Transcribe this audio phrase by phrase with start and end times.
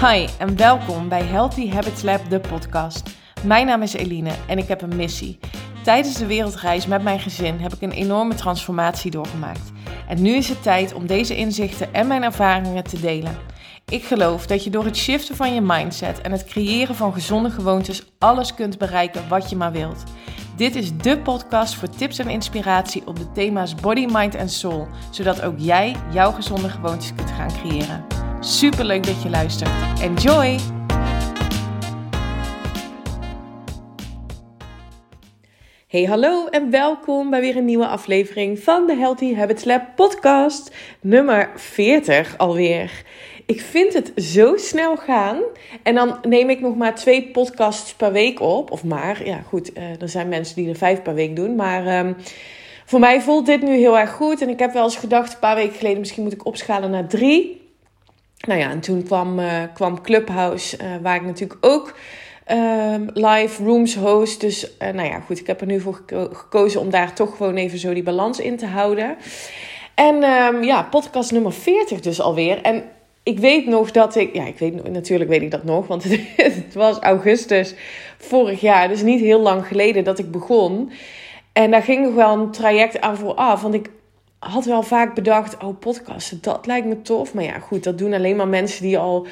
[0.00, 3.02] Hi en welkom bij Healthy Habits Lab, de podcast.
[3.44, 5.38] Mijn naam is Eline en ik heb een missie.
[5.82, 9.72] Tijdens de wereldreis met mijn gezin heb ik een enorme transformatie doorgemaakt.
[10.08, 13.36] En nu is het tijd om deze inzichten en mijn ervaringen te delen.
[13.88, 17.50] Ik geloof dat je door het shiften van je mindset en het creëren van gezonde
[17.50, 20.02] gewoontes alles kunt bereiken wat je maar wilt.
[20.56, 24.88] Dit is de podcast voor tips en inspiratie op de thema's body, mind en soul,
[25.10, 28.17] zodat ook jij jouw gezonde gewoontes kunt gaan creëren.
[28.40, 30.00] Super leuk dat je luistert.
[30.00, 30.58] Enjoy!
[35.88, 40.74] Hey, hallo en welkom bij weer een nieuwe aflevering van de Healthy Habits Lab podcast,
[41.00, 43.02] nummer 40 alweer.
[43.46, 45.42] Ik vind het zo snel gaan.
[45.82, 48.70] En dan neem ik nog maar twee podcasts per week op.
[48.70, 51.54] Of maar, ja goed, uh, er zijn mensen die er vijf per week doen.
[51.54, 52.16] Maar um,
[52.84, 54.40] voor mij voelt dit nu heel erg goed.
[54.42, 57.06] En ik heb wel eens gedacht, een paar weken geleden, misschien moet ik opschalen naar
[57.06, 57.67] drie.
[58.46, 61.94] Nou ja, en toen kwam, uh, kwam Clubhouse, uh, waar ik natuurlijk ook
[62.50, 64.40] um, live rooms host.
[64.40, 67.54] Dus nou ja, goed, ik heb er nu voor geko gekozen om daar toch gewoon
[67.54, 69.16] even zo die balans in te houden.
[69.94, 72.62] En um, ja, podcast nummer 40 dus alweer.
[72.62, 72.84] En
[73.22, 76.20] ik weet nog dat ik, ja, ik weet natuurlijk weet ik dat nog, want het,
[76.36, 77.74] het, was augustus
[78.18, 80.90] vorig jaar, dus niet heel lang geleden dat ik begon.
[81.52, 83.90] En daar ging nog wel een traject aan vooraf, want ik
[84.38, 87.34] had wel vaak bedacht, oh podcasten, dat lijkt me tof.
[87.34, 89.26] Maar ja, goed, dat doen alleen maar mensen die al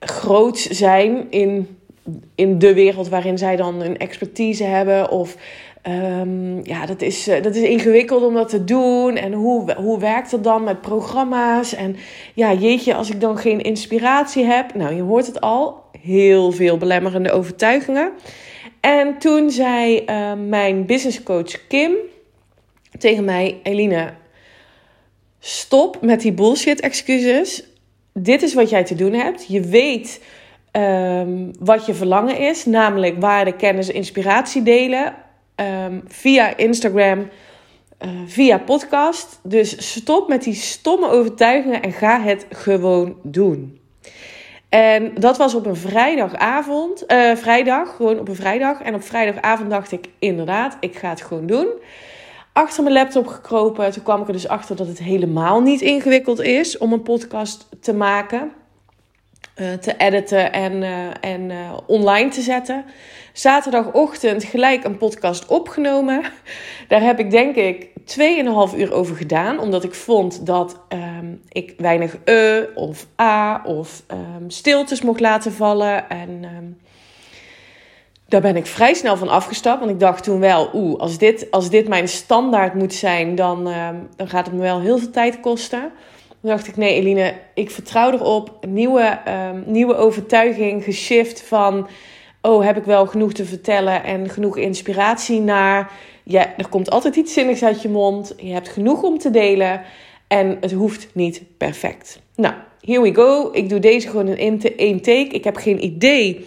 [0.00, 1.78] groot zijn in,
[2.34, 5.36] in de wereld waarin zij dan een expertise hebben of
[5.88, 9.16] Um, ja, dat is, uh, dat is ingewikkeld om dat te doen.
[9.16, 11.74] En hoe, hoe werkt dat dan met programma's?
[11.74, 11.96] En
[12.34, 14.74] ja, jeetje, als ik dan geen inspiratie heb.
[14.74, 15.82] Nou, je hoort het al.
[16.02, 18.10] Heel veel belemmerende overtuigingen.
[18.80, 21.92] En toen zei uh, mijn businesscoach Kim
[22.98, 24.12] tegen mij: Eline,
[25.48, 27.64] stop met die bullshit excuses.
[28.12, 29.46] Dit is wat jij te doen hebt.
[29.46, 30.20] Je weet
[30.72, 35.14] um, wat je verlangen is, namelijk waarde, kennis, inspiratie delen
[35.56, 37.18] um, via Instagram,
[38.00, 39.40] uh, via podcast.
[39.42, 43.80] Dus stop met die stomme overtuigingen en ga het gewoon doen.
[44.68, 48.80] En dat was op een vrijdagavond, uh, vrijdag, gewoon op een vrijdag.
[48.80, 51.68] En op vrijdagavond dacht ik inderdaad, ik ga het gewoon doen.
[52.58, 53.92] Achter mijn laptop gekropen.
[53.92, 57.68] Toen kwam ik er dus achter dat het helemaal niet ingewikkeld is om een podcast
[57.80, 58.52] te maken.
[59.56, 62.84] Uh, te editen en, uh, en uh, online te zetten.
[63.32, 66.22] Zaterdagochtend gelijk een podcast opgenomen.
[66.88, 67.88] Daar heb ik denk ik
[68.72, 69.58] 2,5 uur over gedaan.
[69.58, 75.52] Omdat ik vond dat um, ik weinig e of a of um, stiltes mocht laten
[75.52, 76.08] vallen.
[76.08, 76.78] En um,
[78.28, 79.78] daar ben ik vrij snel van afgestapt.
[79.78, 83.64] Want ik dacht toen wel, oeh, als dit, als dit mijn standaard moet zijn, dan,
[84.16, 85.92] dan gaat het me wel heel veel tijd kosten.
[86.40, 88.66] Toen dacht ik, nee Eline, ik vertrouw erop.
[88.68, 91.88] Nieuwe, um, nieuwe overtuiging, geshift van...
[92.42, 95.90] oh, heb ik wel genoeg te vertellen en genoeg inspiratie naar...
[96.24, 98.34] ja, er komt altijd iets zinnigs uit je mond.
[98.36, 99.82] Je hebt genoeg om te delen.
[100.28, 102.20] En het hoeft niet perfect.
[102.34, 103.50] Nou, here we go.
[103.52, 105.28] Ik doe deze gewoon in één take.
[105.28, 106.46] Ik heb geen idee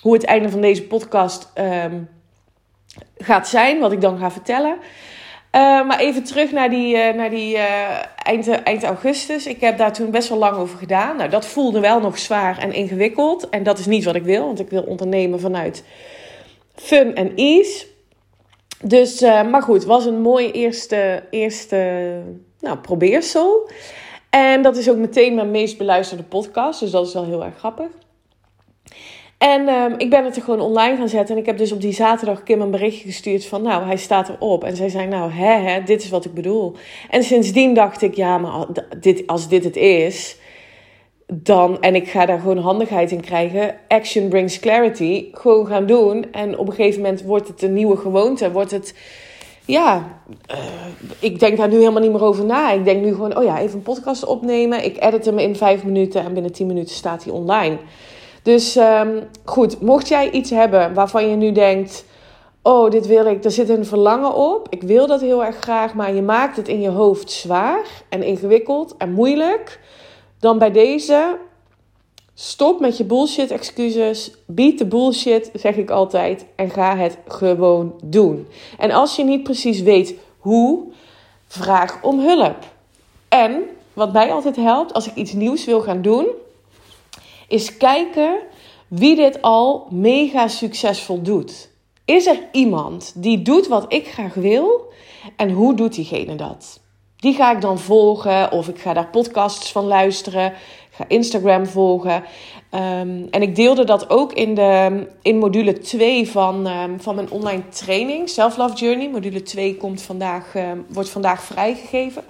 [0.00, 2.08] hoe het einde van deze podcast um,
[3.18, 3.78] gaat zijn.
[3.80, 4.76] Wat ik dan ga vertellen.
[5.54, 9.46] Uh, maar even terug naar die, uh, naar die uh, eind, eind augustus.
[9.46, 11.16] Ik heb daar toen best wel lang over gedaan.
[11.16, 13.48] Nou, dat voelde wel nog zwaar en ingewikkeld.
[13.48, 15.84] En dat is niet wat ik wil, want ik wil ondernemen vanuit
[16.74, 17.86] fun en ease.
[18.82, 22.12] Dus, maar goed, was een mooi eerste, eerste
[22.60, 23.70] nou, probeersel.
[24.30, 26.80] En dat is ook meteen mijn meest beluisterde podcast.
[26.80, 27.90] Dus dat is wel heel erg grappig.
[29.40, 31.34] En um, ik ben het er gewoon online gaan zetten.
[31.34, 33.62] En ik heb dus op die zaterdag Kim een berichtje gestuurd van...
[33.62, 34.64] Nou, hij staat erop.
[34.64, 36.76] En zij zei, nou, hè, hè, dit is wat ik bedoel.
[37.10, 38.66] En sindsdien dacht ik, ja, maar
[39.00, 40.36] dit, als dit het is...
[41.26, 43.76] Dan, en ik ga daar gewoon handigheid in krijgen.
[43.88, 45.28] Action brings clarity.
[45.32, 46.32] Gewoon gaan doen.
[46.32, 48.50] En op een gegeven moment wordt het een nieuwe gewoonte.
[48.50, 48.94] Wordt het,
[49.64, 50.20] ja,
[50.50, 50.56] uh,
[51.20, 52.72] ik denk daar nu helemaal niet meer over na.
[52.72, 54.84] Ik denk nu gewoon, oh ja, even een podcast opnemen.
[54.84, 57.78] Ik edit hem in vijf minuten en binnen tien minuten staat hij online.
[58.42, 62.04] Dus um, goed, mocht jij iets hebben waarvan je nu denkt:
[62.62, 64.66] Oh, dit wil ik, er zit een verlangen op.
[64.70, 68.22] Ik wil dat heel erg graag, maar je maakt het in je hoofd zwaar en
[68.22, 69.80] ingewikkeld en moeilijk.
[70.38, 71.38] Dan bij deze,
[72.34, 74.32] stop met je bullshit excuses.
[74.46, 76.46] Beat de bullshit, zeg ik altijd.
[76.56, 78.46] En ga het gewoon doen.
[78.78, 80.82] En als je niet precies weet hoe,
[81.46, 82.56] vraag om hulp.
[83.28, 83.62] En
[83.92, 86.26] wat mij altijd helpt als ik iets nieuws wil gaan doen
[87.50, 88.38] is kijken
[88.88, 91.70] wie dit al mega succesvol doet.
[92.04, 94.92] Is er iemand die doet wat ik graag wil
[95.36, 96.80] en hoe doet diegene dat?
[97.16, 100.52] Die ga ik dan volgen of ik ga daar podcasts van luisteren.
[100.90, 102.24] Ga Instagram volgen.
[102.70, 107.30] Ehm, en ik deelde dat ook in, de, in module 2 van, ehm, van mijn
[107.30, 109.08] online training, Self Love Journey.
[109.10, 112.22] Module 2 komt vandaag, ehm, wordt vandaag vrijgegeven.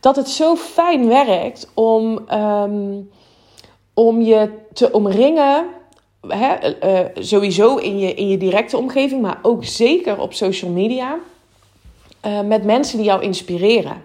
[0.00, 2.20] Dat het zo fijn werkt om,
[3.98, 5.64] om je te omringen
[6.28, 6.54] Hè,
[6.84, 11.18] uh, sowieso in je, in je directe omgeving, maar ook zeker op social media.
[12.26, 14.02] Uh, met mensen die jou inspireren.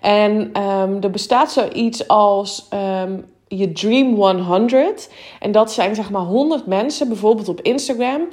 [0.00, 2.68] En um, er bestaat zoiets als
[3.04, 5.10] um, je Dream 100.
[5.40, 8.28] En dat zijn zeg maar 100 mensen, bijvoorbeeld op Instagram,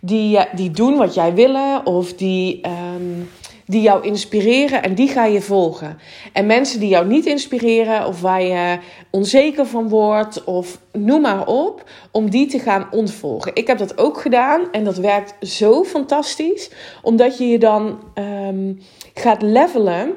[0.00, 3.30] die, die doen wat jij willen of die, um,
[3.72, 5.98] die jou inspireren en die ga je volgen.
[6.32, 8.78] En mensen die jou niet inspireren of waar je
[9.10, 13.50] onzeker van wordt of noem maar op, om die te gaan ontvolgen.
[13.54, 16.70] Ik heb dat ook gedaan en dat werkt zo fantastisch,
[17.02, 18.80] omdat je je dan um,
[19.14, 20.12] gaat levelen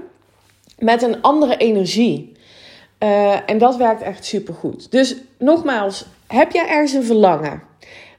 [0.80, 2.34] met een andere energie.
[3.00, 4.92] Uh, en dat werkt echt supergoed.
[4.92, 7.62] Dus nogmaals, heb jij ergens een verlangen?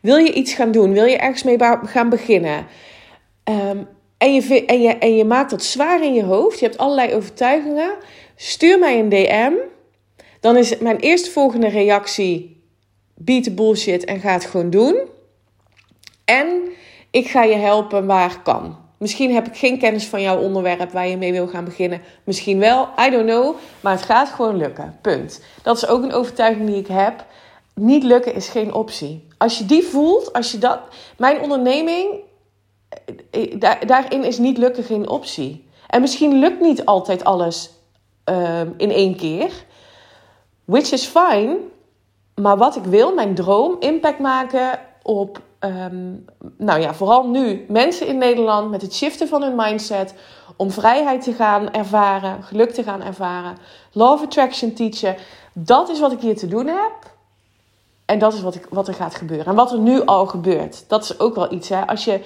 [0.00, 0.92] Wil je iets gaan doen?
[0.92, 2.66] Wil je ergens mee gaan beginnen?
[3.44, 3.88] Um,
[4.26, 6.58] en, je, en, en je maakt dat zwaar in je hoofd.
[6.58, 7.90] Je hebt allerlei overtuigingen.
[8.36, 9.52] Stuur mij een DM.
[10.40, 12.62] Dan is mijn eerste volgende reactie:
[13.14, 15.00] beat the bullshit en ga het gewoon doen.
[16.24, 16.62] En
[17.10, 18.84] ik ga je helpen waar kan.
[18.98, 22.00] Misschien heb ik geen kennis van jouw onderwerp waar je mee wil gaan beginnen.
[22.24, 23.56] Misschien wel, I don't know.
[23.80, 24.98] Maar het gaat gewoon lukken.
[25.02, 25.40] Punt.
[25.62, 27.24] Dat is ook een overtuiging die ik heb.
[27.74, 29.26] Niet lukken is geen optie.
[29.38, 30.80] Als je die voelt, als je dat.
[31.16, 32.08] Mijn onderneming,
[33.58, 35.68] daar, daarin is niet lukken geen optie.
[35.86, 37.70] En misschien lukt niet altijd alles
[38.24, 39.64] um, in één keer.
[40.64, 41.58] Which is fine.
[42.34, 46.24] Maar wat ik wil, mijn droom, impact maken op um,
[46.58, 50.14] nou ja, vooral nu mensen in Nederland met het shiften van hun mindset.
[50.56, 53.58] Om vrijheid te gaan ervaren, geluk te gaan ervaren,
[53.92, 55.16] love attraction teachen.
[55.52, 57.14] Dat is wat ik hier te doen heb.
[58.04, 59.46] En dat is wat, ik, wat er gaat gebeuren.
[59.46, 60.84] En wat er nu al gebeurt.
[60.88, 61.68] Dat is ook wel iets.
[61.68, 61.86] Hè?
[61.86, 62.20] Als je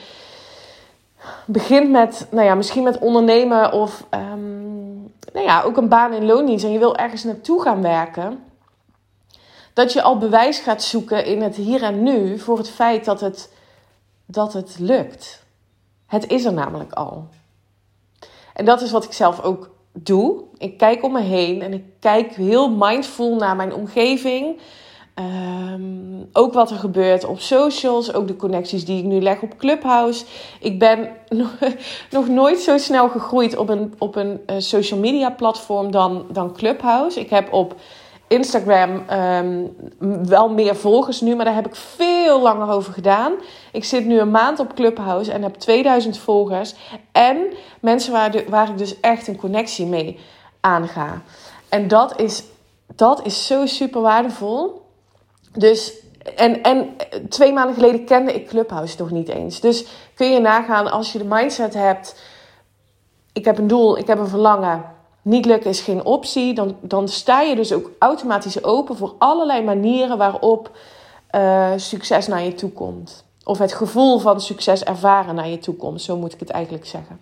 [1.47, 6.27] begint met, nou ja, misschien met ondernemen of um, nou ja, ook een baan in
[6.27, 6.65] loondienst.
[6.65, 8.45] En je wil ergens naartoe gaan werken
[9.73, 13.21] dat je al bewijs gaat zoeken in het hier en nu voor het feit dat
[13.21, 13.53] het,
[14.27, 15.43] dat het lukt.
[16.07, 17.29] Het is er namelijk al.
[18.55, 20.43] En dat is wat ik zelf ook doe.
[20.59, 24.61] Ik kijk om me heen en ik kijk heel mindful naar mijn omgeving.
[25.21, 29.57] Um, ook wat er gebeurt op socials, ook de connecties die ik nu leg op
[29.59, 30.25] Clubhouse.
[30.61, 31.09] Ik ben
[32.11, 36.53] nog nooit zo snel gegroeid op een, op een uh, social media platform dan, dan
[36.53, 37.21] Clubhouse.
[37.21, 37.75] Ik heb op
[38.29, 39.77] Instagram um,
[40.27, 43.33] wel meer volgers nu, maar daar heb ik veel langer over gedaan.
[43.73, 46.75] Ik zit nu een maand op Clubhouse en heb 2000 volgers.
[47.13, 47.37] En
[47.81, 50.19] mensen waar, de, waar ik dus echt een connectie mee
[50.61, 51.23] aanga.
[51.69, 52.45] En dat is,
[52.95, 54.80] dat is zo super waardevol.
[55.53, 55.93] Dus,
[56.37, 56.97] en, en
[57.29, 59.61] twee maanden geleden kende ik Clubhouse nog niet eens.
[59.61, 62.21] Dus kun je nagaan als je de mindset hebt:
[63.33, 67.09] ik heb een doel, ik heb een verlangen niet lukken is geen optie, dan, dan
[67.09, 70.71] sta je dus ook automatisch open voor allerlei manieren waarop
[71.35, 73.25] uh, succes naar je toe komt.
[73.45, 76.87] Of het gevoel van succes ervaren naar je toe komt, zo moet ik het eigenlijk
[76.87, 77.21] zeggen.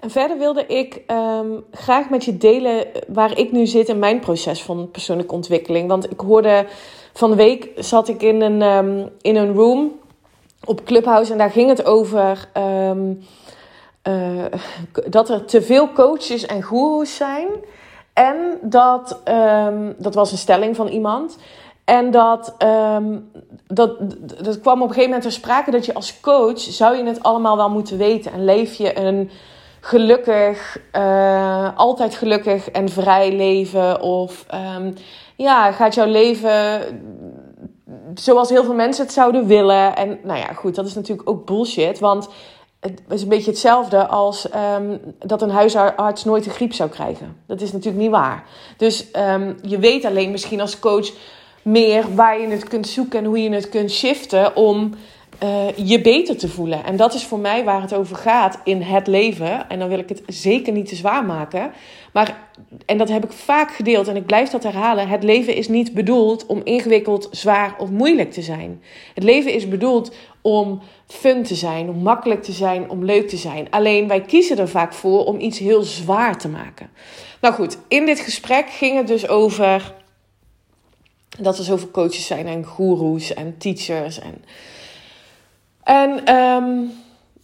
[0.00, 4.20] En verder wilde ik um, graag met je delen waar ik nu zit in mijn
[4.20, 5.88] proces van persoonlijke ontwikkeling.
[5.88, 6.66] Want ik hoorde
[7.18, 9.92] van de week zat ik in een, um, in een room
[10.64, 12.48] op Clubhouse en daar ging het over.
[12.56, 13.22] Um,
[14.08, 14.44] uh,
[15.08, 17.48] dat er te veel coaches en goeroes zijn.
[18.12, 21.38] En dat, um, dat was een stelling van iemand.
[21.84, 22.54] En dat,
[23.66, 23.96] dat,
[24.44, 27.22] dat kwam op een gegeven moment ter sprake dat je als coach zou je het
[27.22, 28.32] allemaal wel moeten weten.
[28.32, 29.30] En leef je een
[29.80, 34.00] gelukkig, uh, altijd gelukkig en vrij leven?
[34.00, 34.46] Of
[35.38, 36.80] ja, gaat jouw leven
[38.14, 39.96] zoals heel veel mensen het zouden willen?
[39.96, 41.98] En nou ja, goed, dat is natuurlijk ook bullshit.
[41.98, 42.28] Want
[42.80, 47.36] het is een beetje hetzelfde als um, dat een huisarts nooit een griep zou krijgen.
[47.46, 48.44] Dat is natuurlijk niet waar.
[48.76, 51.10] Dus um, je weet alleen misschien als coach
[51.62, 54.94] meer waar je het kunt zoeken en hoe je het kunt shiften om
[55.42, 56.84] uh, je beter te voelen.
[56.84, 59.68] En dat is voor mij waar het over gaat in het leven.
[59.68, 61.72] En dan wil ik het zeker niet te zwaar maken.
[62.12, 62.48] Maar,
[62.86, 65.08] en dat heb ik vaak gedeeld en ik blijf dat herhalen.
[65.08, 68.82] Het leven is niet bedoeld om ingewikkeld, zwaar of moeilijk te zijn.
[69.14, 73.36] Het leven is bedoeld om fun te zijn, om makkelijk te zijn, om leuk te
[73.36, 73.70] zijn.
[73.70, 76.90] Alleen wij kiezen er vaak voor om iets heel zwaar te maken.
[77.40, 79.94] Nou goed, in dit gesprek ging het dus over
[81.38, 84.44] dat er zoveel coaches zijn en goeroes en teachers en
[85.88, 86.92] en um,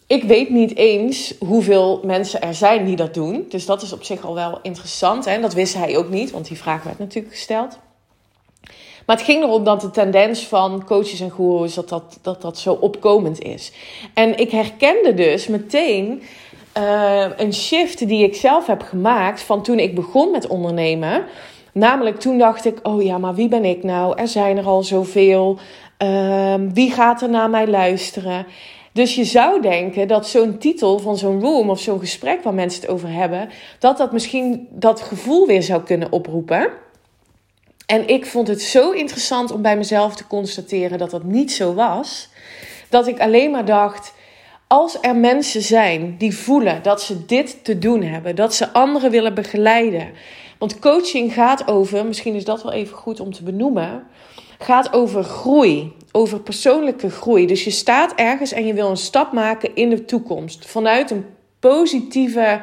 [0.07, 3.47] ik weet niet eens hoeveel mensen er zijn die dat doen.
[3.49, 5.27] Dus dat is op zich al wel interessant.
[5.27, 7.79] En dat wist hij ook niet, want die vraag werd natuurlijk gesteld.
[9.07, 12.59] Maar het ging erom dat de tendens van coaches en gurus dat dat, dat, dat
[12.59, 13.73] zo opkomend is.
[14.15, 16.23] En ik herkende dus meteen
[16.79, 21.25] uh, een shift die ik zelf heb gemaakt van toen ik begon met ondernemen.
[21.75, 24.19] Namelijk toen dacht ik, oh ja, maar wie ben ik nou?
[24.19, 25.59] Er zijn er al zoveel.
[26.02, 28.47] Uh, wie gaat er naar mij luisteren?
[28.93, 32.81] Dus je zou denken dat zo'n titel van zo'n room of zo'n gesprek waar mensen
[32.81, 36.69] het over hebben, dat dat misschien dat gevoel weer zou kunnen oproepen.
[37.87, 41.75] En ik vond het zo interessant om bij mezelf te constateren dat dat niet zo
[41.75, 42.28] was.
[42.88, 44.12] Dat ik alleen maar dacht:
[44.66, 49.11] als er mensen zijn die voelen dat ze dit te doen hebben, dat ze anderen
[49.11, 50.12] willen begeleiden.
[50.64, 54.06] Want coaching gaat over, misschien is dat wel even goed om te benoemen,
[54.59, 57.47] gaat over groei, over persoonlijke groei.
[57.47, 61.25] Dus je staat ergens en je wil een stap maken in de toekomst vanuit een
[61.61, 62.61] positieve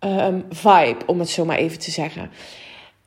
[0.00, 2.30] um, vibe, om het zo maar even te zeggen.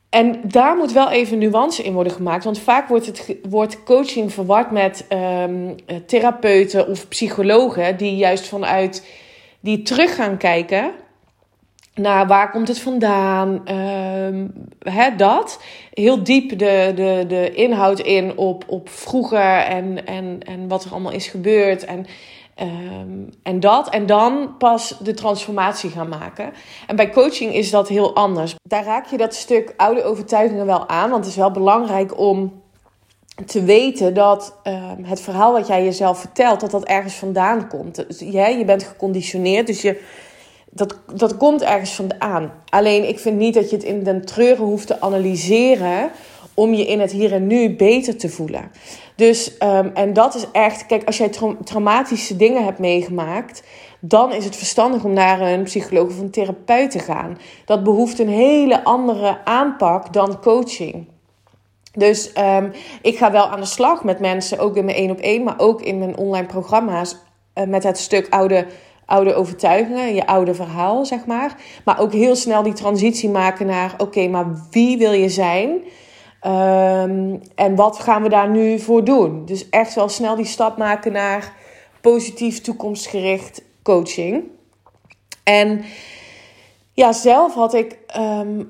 [0.10, 2.44] En daar moet wel even nuance in worden gemaakt.
[2.44, 9.08] Want vaak wordt, het, wordt coaching verward met um, therapeuten of psychologen die juist vanuit
[9.60, 10.92] die terug gaan kijken
[12.00, 13.76] naar waar komt het vandaan.
[13.76, 15.62] Um, hè, dat.
[15.94, 20.92] Heel diep de, de, de inhoud in op, op vroeger en, en, en wat er
[20.92, 21.86] allemaal is gebeurd.
[21.86, 22.06] En
[22.62, 23.90] Um, en dat.
[23.90, 26.54] En dan pas de transformatie gaan maken.
[26.88, 28.56] En bij coaching is dat heel anders.
[28.64, 31.10] Daar raak je dat stuk oude overtuigingen wel aan.
[31.10, 32.62] Want het is wel belangrijk om
[33.46, 37.96] te weten dat um, het verhaal wat jij jezelf vertelt, dat dat ergens vandaan komt.
[37.96, 40.02] Dus, je bent geconditioneerd, dus je,
[40.72, 42.52] dat, dat komt ergens vandaan.
[42.70, 46.12] Alleen ik vind niet dat je het in den treuren hoeft te analyseren
[46.54, 48.72] om je in het hier en nu beter te voelen.
[49.16, 51.32] Dus, um, en dat is echt, kijk, als jij
[51.64, 53.64] traumatische dingen hebt meegemaakt,
[54.00, 57.38] dan is het verstandig om naar een psycholoog of een therapeut te gaan.
[57.66, 61.08] Dat behoeft een hele andere aanpak dan coaching.
[61.94, 62.72] Dus um,
[63.02, 65.60] ik ga wel aan de slag met mensen, ook in mijn één op één, maar
[65.60, 67.16] ook in mijn online programma's,
[67.56, 68.66] uh, met het stuk oude,
[69.10, 71.56] oude overtuigingen, je oude verhaal, zeg maar.
[71.86, 75.70] Maar ook heel snel die transitie maken naar, oké, maar wie wil je zijn?
[76.48, 79.46] Um, en wat gaan we daar nu voor doen?
[79.46, 81.54] Dus echt wel snel die stap maken naar
[82.02, 84.44] positief toekomstgericht coaching.
[85.44, 85.84] En
[86.94, 87.98] ja, zelf had ik.
[88.18, 88.70] Um,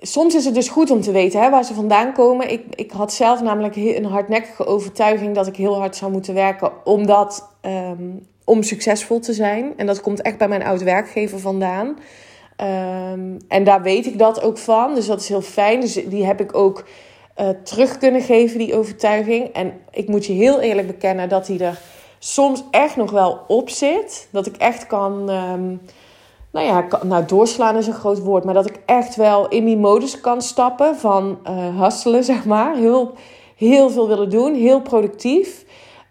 [0.00, 2.50] soms is het dus goed om te weten hè, waar ze vandaan komen.
[2.50, 6.72] Ik, ik had zelf namelijk een hardnekkige overtuiging dat ik heel hard zou moeten werken
[6.84, 9.72] omdat, um, om succesvol te zijn.
[9.76, 11.86] En dat komt echt bij mijn oud werkgever vandaan.
[11.86, 14.94] Um, en daar weet ik dat ook van.
[14.94, 15.80] Dus dat is heel fijn.
[15.80, 16.84] Dus die heb ik ook
[17.40, 19.48] uh, terug kunnen geven, die overtuiging.
[19.52, 21.80] En ik moet je heel eerlijk bekennen dat die er
[22.18, 24.28] soms echt nog wel op zit.
[24.30, 25.80] Dat ik echt kan, um,
[26.52, 29.76] nou ja, nou doorslaan is een groot woord, maar dat ik echt wel in die
[29.76, 32.76] modus kan stappen van uh, zeg maar.
[32.76, 33.12] Heel,
[33.56, 35.64] heel veel willen doen, heel productief.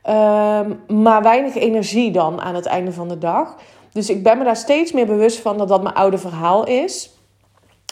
[0.08, 3.56] Um, maar weinig energie dan aan het einde van de dag.
[3.92, 7.10] Dus ik ben me daar steeds meer bewust van dat dat mijn oude verhaal is.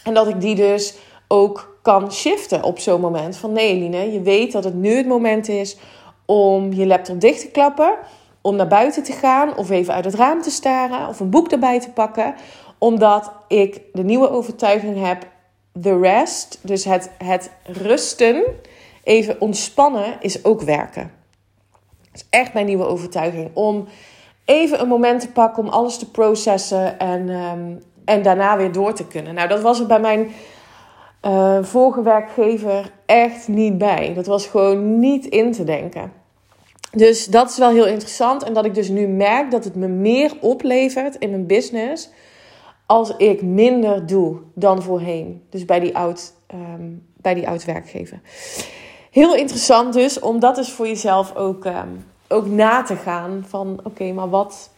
[0.03, 0.97] En dat ik die dus
[1.27, 3.37] ook kan shiften op zo'n moment.
[3.37, 5.77] Van nee, Eline, je weet dat het nu het moment is
[6.25, 7.95] om je laptop dicht te klappen,
[8.41, 11.51] om naar buiten te gaan of even uit het raam te staren of een boek
[11.51, 12.35] erbij te pakken,
[12.77, 15.27] omdat ik de nieuwe overtuiging heb:
[15.81, 18.43] the rest, dus het, het rusten,
[19.03, 21.16] even ontspannen, is ook werken.
[22.17, 23.49] Is echt mijn nieuwe overtuiging.
[23.53, 23.87] Om
[24.45, 28.93] even een moment te pakken om alles te processen en, um, en daarna weer door
[28.93, 29.33] te kunnen.
[29.33, 30.31] Nou, dat was het bij mijn
[31.25, 34.13] uh, vorige werkgever echt niet bij.
[34.13, 36.11] Dat was gewoon niet in te denken.
[36.91, 38.43] Dus dat is wel heel interessant.
[38.43, 42.09] En dat ik dus nu merk dat het me meer oplevert in mijn business.
[42.85, 45.43] als ik minder doe dan voorheen.
[45.49, 48.19] Dus bij die oud, um, bij die oud werkgever.
[49.17, 53.45] Heel interessant dus om dat dus voor jezelf ook, um, ook na te gaan.
[53.47, 54.69] Van oké, maar wat,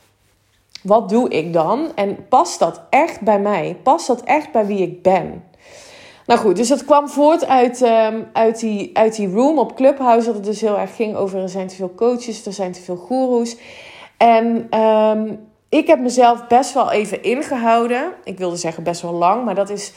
[0.83, 1.91] wat doe ik dan?
[1.95, 3.77] En past dat echt bij mij?
[3.83, 5.43] Past dat echt bij wie ik ben?
[6.25, 10.25] Nou goed, dus dat kwam voort uit, um, uit, die, uit die room op Clubhouse.
[10.25, 12.81] Dat het dus heel erg ging over er zijn te veel coaches, er zijn te
[12.81, 13.57] veel goeroes.
[14.17, 18.11] En um, ik heb mezelf best wel even ingehouden.
[18.23, 19.93] Ik wilde zeggen best wel lang, maar dat is,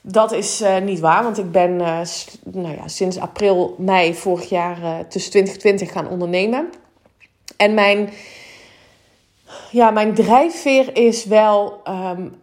[0.00, 1.22] dat is uh, niet waar.
[1.22, 2.00] Want ik ben uh,
[2.44, 6.70] nou ja, sinds april, mei vorig jaar uh, tussen 2020 gaan ondernemen.
[7.56, 8.10] En mijn,
[9.70, 12.42] ja, mijn drijfveer is wel um,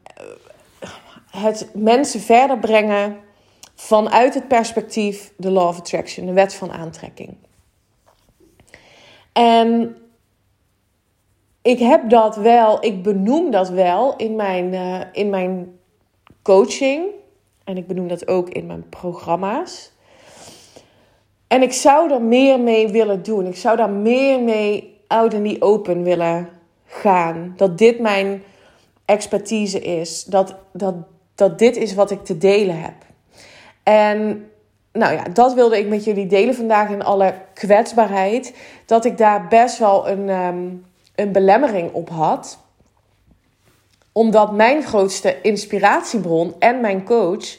[1.32, 3.18] het mensen verder brengen
[3.76, 7.36] vanuit het perspectief de Law of Attraction, de wet van aantrekking.
[9.34, 9.98] En
[11.62, 14.74] ik heb dat wel, ik benoem dat wel in mijn,
[15.14, 15.80] in mijn
[16.42, 17.06] coaching.
[17.68, 19.92] En ik benoem dat ook in mijn programma's.
[21.48, 23.46] En ik zou er meer mee willen doen.
[23.46, 26.50] Ik zou daar meer mee out in the open willen
[26.86, 27.54] gaan.
[27.58, 28.44] Dat dit mijn
[29.06, 30.24] expertise is.
[30.24, 30.96] Dat, dat,
[31.36, 32.94] dat dit is wat ik te delen heb.
[33.84, 34.50] En
[34.92, 38.56] nou ja, dat wilde ik met jullie delen vandaag in alle kwetsbaarheid.
[38.86, 40.68] Dat ik daar best wel een, ehm,
[41.16, 42.60] een belemmering op had.
[44.18, 47.58] Omdat mijn grootste inspiratiebron en mijn coach,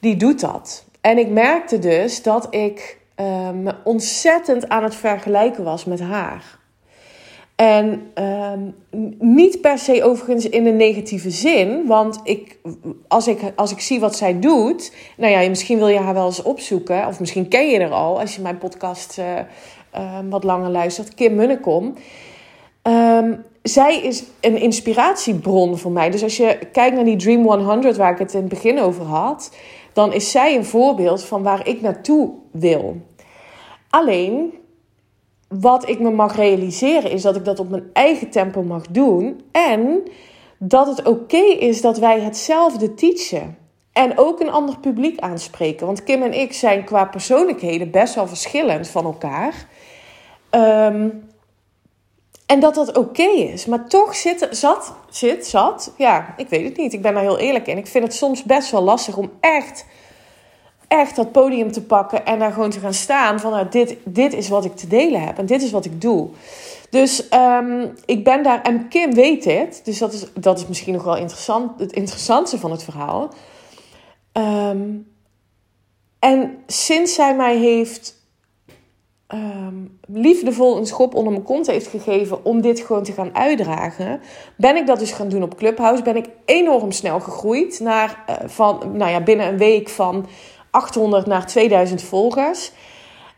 [0.00, 0.84] die doet dat.
[1.00, 6.58] En ik merkte dus dat ik um, ontzettend aan het vergelijken was met haar.
[7.56, 8.60] En ehm,
[9.18, 11.86] niet per se overigens in een negatieve zin.
[11.86, 12.58] Want ik,
[13.08, 14.92] als, ik, als ik zie wat zij doet.
[15.16, 17.06] Nou ja, misschien wil je haar wel eens opzoeken.
[17.06, 19.24] Of misschien ken je er al als je mijn podcast uh,
[19.94, 21.14] uh, wat langer luistert.
[21.14, 21.94] Kim Munnekom.
[22.82, 26.10] Um, zij is een inspiratiebron voor mij.
[26.10, 29.04] Dus als je kijkt naar die Dream 100 waar ik het in het begin over
[29.04, 29.56] had.
[29.92, 32.96] Dan is zij een voorbeeld van waar ik naartoe wil.
[33.90, 34.54] Alleen
[35.48, 39.40] wat ik me mag realiseren is dat ik dat op mijn eigen tempo mag doen.
[39.52, 40.02] En
[40.58, 43.56] dat het oké is dat wij hetzelfde teachen.
[43.92, 45.86] En ook een ander publiek aanspreken.
[45.86, 49.66] Want Kim en ik zijn qua persoonlijkheden best wel verschillend van elkaar.
[50.50, 51.08] Ehm,
[52.50, 53.66] en dat dat oké is.
[53.66, 55.92] Maar toch zit, zat, zit, zat.
[55.96, 56.92] Ja, ik weet het niet.
[56.92, 57.78] Ik ben daar heel eerlijk in.
[57.78, 59.84] Ik vind het soms best wel lastig om echt
[60.88, 64.32] echt dat podium te pakken en daar gewoon te gaan staan van nou, dit, dit
[64.32, 66.28] is wat ik te delen heb en dit is wat ik doe.
[66.90, 70.92] Dus ehm, ik ben daar, en Kim weet dit, dus dat is, dat is misschien
[70.92, 73.28] nog wel interessant, het interessantste van het verhaal.
[74.32, 74.88] Ehm,
[76.18, 78.19] en sinds zij mij heeft
[79.34, 84.20] um, liefdevol een schop onder mijn kont heeft gegeven om dit gewoon te gaan uitdragen,
[84.56, 86.02] ben ik dat dus gaan doen op Clubhouse.
[86.02, 90.26] Ben ik enorm snel gegroeid naar, uh, van, nou ja, binnen een week van
[90.70, 92.72] 800 naar 2000 volgers.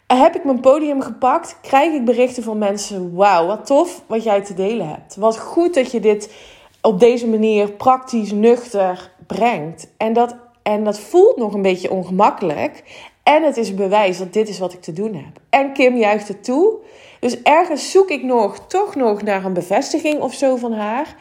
[0.06, 4.40] Heb ik mijn podium gepakt, krijg ik berichten van mensen: Wauw, wat tof wat jij
[4.42, 5.16] te delen hebt.
[5.16, 6.32] Wat goed dat je dit
[6.80, 9.88] op deze manier praktisch, nuchter brengt.
[9.96, 12.82] En dat, en dat voelt nog een beetje ongemakkelijk.
[13.22, 15.40] En het is een bewijs dat dit is wat ik te doen heb.
[15.50, 16.74] En Kim juicht het toe.
[17.20, 21.16] Dus ergens zoek ik nog, toch nog naar een bevestiging of zo van haar.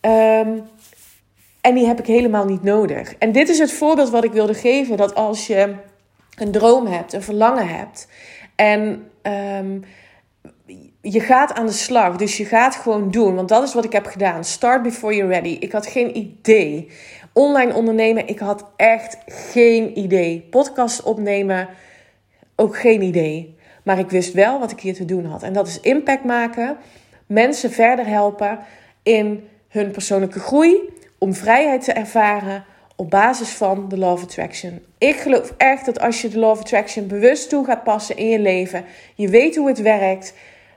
[0.00, 0.62] Um,
[1.60, 3.14] en die heb ik helemaal niet nodig.
[3.18, 5.74] En dit is het voorbeeld wat ik wilde geven: dat als je
[6.36, 8.08] een droom hebt, een verlangen hebt
[8.56, 9.84] en um,
[11.12, 13.92] je gaat aan de slag, dus je gaat gewoon doen, want dat is wat ik
[13.92, 14.44] heb gedaan.
[14.44, 15.56] Start before you're ready.
[15.60, 16.90] Ik had geen idee.
[17.32, 20.46] Online ondernemen, ik had echt geen idee.
[20.50, 21.68] Podcast opnemen,
[22.56, 23.54] ook geen idee.
[23.82, 25.42] Maar ik wist wel wat ik hier te doen had.
[25.42, 26.76] En dat is impact maken,
[27.26, 28.58] mensen verder helpen
[29.02, 30.80] in hun persoonlijke groei
[31.18, 32.64] om vrijheid te ervaren
[32.96, 34.82] op basis van de Law Attraction.
[34.98, 38.38] Ik geloof echt dat als je de Law Attraction bewust toe gaat passen in je
[38.38, 40.34] leven, je weet hoe het werkt,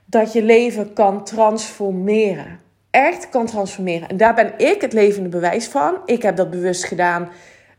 [0.10, 2.60] dat je leven kan transformeren.
[2.90, 4.10] Echt kan transformeren.
[4.10, 5.98] En daar ben ik het levende bewijs van.
[6.06, 7.30] Ik heb dat bewust gedaan.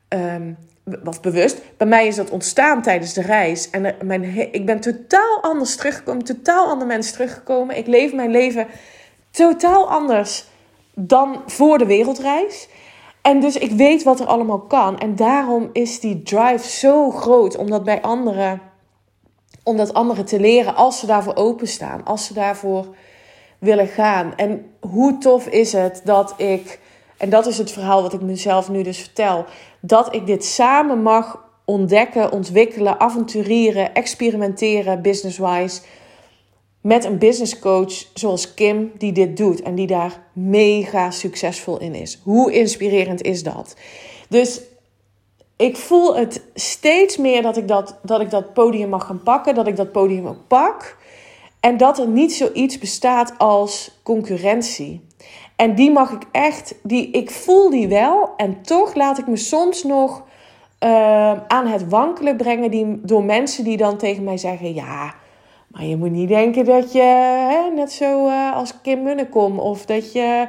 [0.08, 0.56] Um,
[1.02, 1.60] wat bewust.
[1.76, 3.70] Bij mij is dat ontstaan tijdens de reis.
[3.70, 6.24] En mijn, ik ben totaal anders teruggekomen.
[6.24, 7.76] Totaal ander mens teruggekomen.
[7.76, 8.66] Ik leef mijn leven
[9.30, 10.44] totaal anders
[10.94, 12.68] dan voor de wereldreis.
[13.22, 14.98] En dus ik weet wat er allemaal kan.
[14.98, 18.60] En daarom is die drive zo groot om dat bij anderen,
[19.62, 22.86] om dat anderen te leren als ze daarvoor openstaan, als ze daarvoor
[23.58, 24.36] willen gaan.
[24.36, 26.80] En hoe tof is het dat ik,
[27.16, 29.44] en dat is het verhaal wat ik mezelf nu dus vertel,
[29.80, 35.80] dat ik dit samen mag ontdekken, ontwikkelen, avonturieren, experimenteren, business-wise
[36.80, 41.94] met een business coach zoals Kim die dit doet en die daar mega succesvol in
[41.94, 42.20] is.
[42.22, 43.76] Hoe inspirerend is dat?
[44.28, 44.60] Dus
[45.60, 49.54] ik voel het steeds meer dat ik dat, dat ik dat podium mag gaan pakken,
[49.54, 50.96] dat ik dat podium ook pak.
[51.60, 55.06] En dat er niet zoiets bestaat als concurrentie.
[55.56, 58.30] En die mag ik echt, die, ik voel die wel.
[58.36, 60.22] En toch laat ik me soms nog
[60.84, 65.14] uh, aan het wankelen brengen die, door mensen die dan tegen mij zeggen: Ja,
[65.66, 67.02] maar je moet niet denken dat je
[67.50, 70.48] hè, net zo uh, als Kim Munnekom of dat je.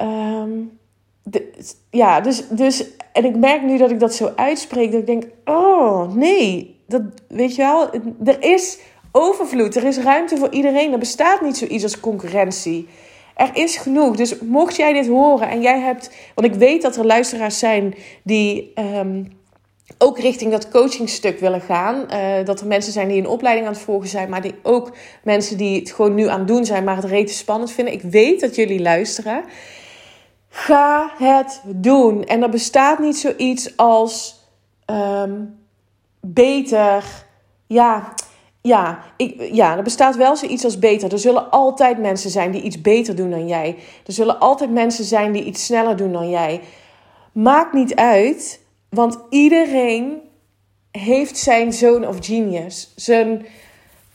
[0.00, 0.78] Um,
[1.90, 2.84] ja, dus, dus.
[3.12, 7.02] En ik merk nu dat ik dat zo uitspreek, dat ik denk: oh nee, dat
[7.28, 7.90] weet je wel.
[8.24, 8.78] Er is
[9.12, 10.92] overvloed, er is ruimte voor iedereen.
[10.92, 12.88] Er bestaat niet zoiets als concurrentie.
[13.36, 14.16] Er is genoeg.
[14.16, 16.10] Dus mocht jij dit horen en jij hebt.
[16.34, 18.72] Want ik weet dat er luisteraars zijn die.
[18.74, 19.42] Um,
[19.98, 22.06] ook richting dat coachingstuk willen gaan.
[22.10, 24.92] Uh, dat er mensen zijn die een opleiding aan het volgen zijn, maar die ook
[25.22, 27.94] mensen die het gewoon nu aan het doen zijn, maar het rete spannend vinden.
[27.94, 29.44] Ik weet dat jullie luisteren.
[30.56, 32.24] Ga het doen.
[32.24, 34.40] En er bestaat niet zoiets als
[34.86, 35.58] um,
[36.20, 37.04] beter.
[37.66, 38.14] Ja,
[38.60, 41.12] ja, ik, ja, er bestaat wel zoiets als beter.
[41.12, 43.76] Er zullen altijd mensen zijn die iets beter doen dan jij.
[44.06, 46.60] Er zullen altijd mensen zijn die iets sneller doen dan jij.
[47.32, 50.20] Maakt niet uit, want iedereen
[50.90, 52.92] heeft zijn zone of genius.
[52.96, 53.46] Zijn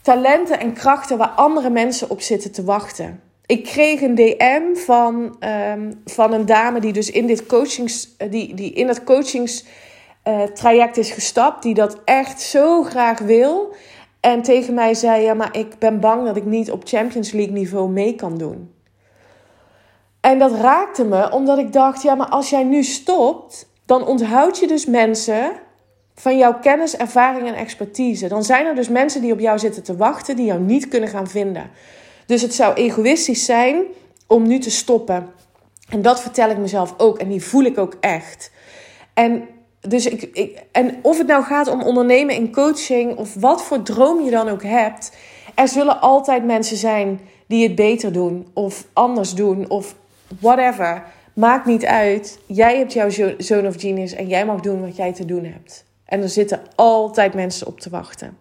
[0.02, 3.29] talenten en krachten waar andere mensen op zitten te wachten.
[3.50, 5.36] Ik kreeg een DM van,
[5.74, 11.04] um, van een dame die dus in dit coachings, die, die in dat coachingstraject uh,
[11.04, 13.74] is gestapt, die dat echt zo graag wil.
[14.20, 17.52] En tegen mij zei: Ja, maar ik ben bang dat ik niet op Champions League
[17.52, 18.74] niveau mee kan doen.
[20.20, 24.58] En dat raakte me omdat ik dacht: Ja, maar als jij nu stopt, dan onthoud
[24.58, 25.52] je dus mensen
[26.14, 28.28] van jouw kennis, ervaring en expertise.
[28.28, 31.08] Dan zijn er dus mensen die op jou zitten te wachten, die jou niet kunnen
[31.08, 31.70] gaan vinden.
[32.30, 33.82] Dus het zou egoïstisch zijn
[34.26, 35.28] om nu te stoppen.
[35.88, 38.50] En dat vertel ik mezelf ook en die voel ik ook echt.
[39.14, 39.48] En
[39.80, 43.82] dus ik, ik, en of het nou gaat om ondernemen in coaching of wat voor
[43.82, 45.16] droom je dan ook hebt,
[45.54, 49.94] er zullen altijd mensen zijn die het beter doen of anders doen of
[50.40, 51.04] whatever.
[51.34, 52.38] Maakt niet uit.
[52.46, 55.84] Jij hebt jouw zone of genius en jij mag doen wat jij te doen hebt.
[56.04, 58.36] En er zitten altijd mensen op te wachten.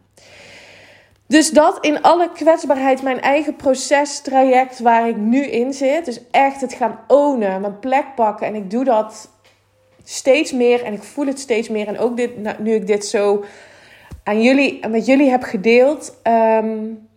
[1.29, 6.05] Dus dat in alle kwetsbaarheid, mijn eigen procestraject waar ik nu in zit.
[6.05, 8.47] Dus echt het gaan ownen, mijn plek pakken.
[8.47, 9.29] En ik doe dat
[10.03, 11.87] steeds meer en ik voel het steeds meer.
[11.87, 13.43] En ook dit, nou, nu ik dit zo
[14.23, 16.15] aan jullie, met jullie heb gedeeld.
[16.23, 17.07] Um,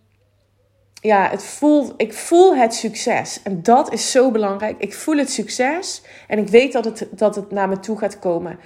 [1.01, 1.61] ja, het
[1.97, 3.39] ik voel het succes.
[3.43, 4.75] En dat is zo belangrijk.
[4.77, 8.19] Ik voel het succes en ik weet dat het, dat het naar me toe gaat
[8.19, 8.59] komen.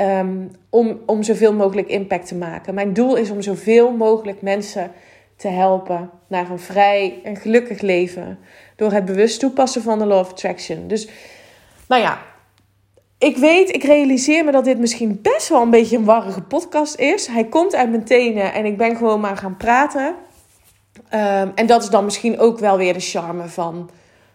[0.00, 2.74] Um, om, om zoveel mogelijk impact te maken.
[2.74, 4.92] Mijn doel is om zoveel mogelijk mensen
[5.36, 8.38] te helpen naar een vrij en gelukkig leven.
[8.76, 10.88] Door het bewust toepassen van de Law of Attraction.
[10.88, 11.08] Dus,
[11.88, 12.18] nou ja,
[13.18, 16.98] ik weet, ik realiseer me dat dit misschien best wel een beetje een warrige podcast
[16.98, 17.26] is.
[17.26, 20.14] Hij komt uit mijn tenen en ik ben gewoon maar gaan praten.
[21.14, 23.90] Um, en dat is dan misschien ook wel weer de charme van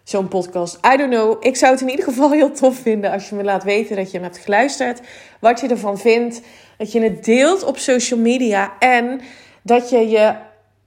[0.06, 0.80] zo'n podcast.
[0.94, 1.36] I don't know.
[1.39, 4.12] Ik zou het in ieder geval heel tof vinden als je me laat weten dat
[4.12, 5.02] je hem hebt geluisterd.
[5.39, 6.41] Wat je ervan vindt.
[6.78, 8.74] Dat je het deelt op social media.
[8.80, 9.22] En
[9.62, 10.36] dat je je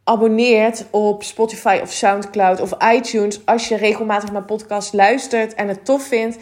[0.04, 3.46] abonneert op Spotify of Soundcloud of iTunes.
[3.46, 6.38] Als je regelmatig mijn podcast luistert en het tof vindt.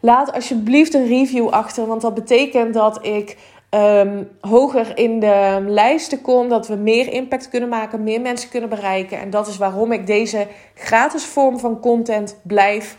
[0.00, 1.86] Laat alsjeblieft een review achter.
[1.86, 3.36] Want dat betekent dat ik
[3.74, 6.48] um, hoger in de lijsten kom.
[6.48, 9.18] Dat we meer impact kunnen maken, meer mensen kunnen bereiken.
[9.18, 12.96] En dat is waarom ik deze gratis vorm van content blijf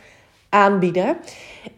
[0.49, 1.17] aanbieden.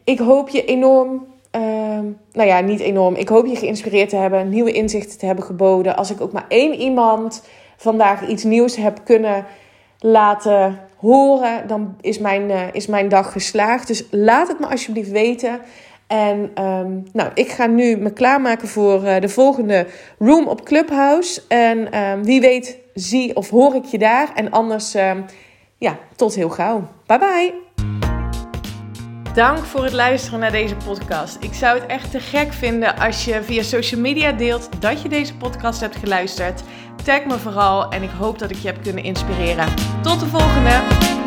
[0.03, 1.25] Ik hoop je enorm.
[1.51, 3.15] Um, nou ja, niet enorm.
[3.15, 5.95] Ik hoop je geïnspireerd te hebben, nieuwe inzichten te hebben geboden.
[5.95, 7.43] Als ik ook maar één iemand
[7.77, 9.45] vandaag iets nieuws heb kunnen
[9.99, 13.87] laten horen, dan is mijn, uh, is mijn dag geslaagd.
[13.87, 15.59] Dus laat het me alsjeblieft weten.
[16.07, 19.87] En um, nou, ik ga nu me klaarmaken voor uh, de volgende
[20.19, 21.41] room op Clubhouse.
[21.47, 24.31] En um, wie weet zie of hoor ik je daar.
[24.35, 25.25] En anders, um,
[25.77, 26.87] ja, tot heel gauw.
[27.05, 27.53] Bye bye.
[29.33, 31.37] Dank voor het luisteren naar deze podcast.
[31.39, 35.09] Ik zou het echt te gek vinden als je via social media deelt dat je
[35.09, 36.63] deze podcast hebt geluisterd.
[37.03, 39.73] Tag me vooral en ik hoop dat ik je heb kunnen inspireren.
[40.01, 41.26] Tot de volgende!